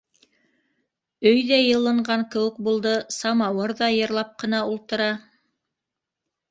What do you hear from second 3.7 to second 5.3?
ҙа йырлап ҡына ултыра.